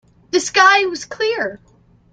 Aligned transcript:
The 0.31 0.39
sky 0.39 0.85
was 0.87 1.05
clear. 1.05 1.59